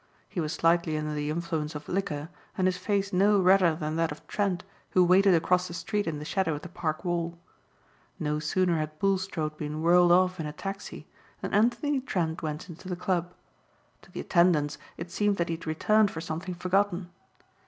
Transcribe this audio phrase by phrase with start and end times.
[0.27, 4.11] He was slightly under the influence of liquor and his face no redder than that
[4.11, 7.37] of Trent who waited across the street in the shadow of the Park wall.
[8.19, 11.05] No sooner had Bulstrode been whirled off in a taxi
[11.41, 13.31] than Anthony Trent went into the club.
[14.01, 17.11] To the attendants it seemed that he had returned for something forgotten.